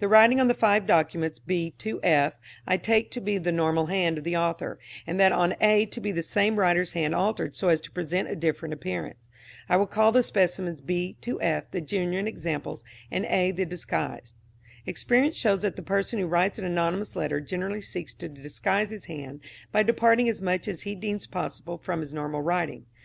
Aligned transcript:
The 0.00 0.08
writing 0.08 0.40
on 0.40 0.48
the 0.48 0.54
five 0.54 0.88
documents 0.88 1.38
B 1.38 1.70
to 1.78 2.00
F 2.02 2.32
I 2.66 2.76
take 2.76 3.12
to 3.12 3.20
be 3.20 3.38
the 3.38 3.52
normal 3.52 3.86
hand 3.86 4.18
of 4.18 4.24
the 4.24 4.36
author, 4.36 4.80
and 5.06 5.20
that 5.20 5.30
on 5.30 5.54
A 5.60 5.86
to 5.86 6.00
be 6.00 6.10
the 6.10 6.20
same 6.24 6.58
writer's 6.58 6.94
hand 6.94 7.14
altered 7.14 7.54
so 7.54 7.68
as 7.68 7.80
to 7.82 7.90
present 7.92 8.28
a 8.28 8.34
different 8.34 8.74
appearance. 8.74 9.28
I 9.68 9.76
will 9.76 9.86
call 9.86 10.10
the 10.10 10.24
specimens 10.24 10.80
B 10.80 11.16
to 11.20 11.40
F 11.40 11.70
the 11.70 11.80
genuine 11.80 12.26
examples, 12.26 12.82
and 13.08 13.24
A 13.26 13.52
the 13.52 13.64
disguised. 13.64 14.34
Experience 14.84 15.36
shows 15.36 15.62
that 15.62 15.76
the 15.76 15.82
person 15.82 16.18
who 16.18 16.26
writes 16.26 16.58
an 16.58 16.64
anonymous 16.64 17.14
letter 17.14 17.40
generally 17.40 17.80
seeks 17.82 18.14
to 18.14 18.28
disguise 18.28 18.90
his 18.90 19.04
hand 19.04 19.42
by 19.70 19.84
departing 19.84 20.28
as 20.28 20.42
much 20.42 20.66
as 20.66 20.82
he 20.82 20.96
deems 20.96 21.28
possible 21.28 21.78
from 21.78 22.00
his 22.00 22.12
normal 22.12 22.42
writing. 22.42 22.86